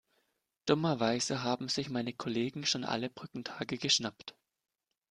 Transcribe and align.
Dummerweise 0.65 1.43
haben 1.43 1.67
sich 1.69 1.91
meine 1.91 2.11
Kollegen 2.11 2.65
schon 2.65 2.83
alle 2.85 3.07
Brückentage 3.11 3.77
geschnappt. 3.77 4.35